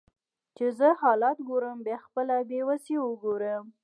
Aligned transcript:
چې 0.55 0.65
زه 0.77 0.89
حالات 1.01 1.37
ګورم 1.49 1.77
بیا 1.85 1.97
خپله 2.05 2.35
بیوسي 2.49 2.95
وګورم 3.01 3.63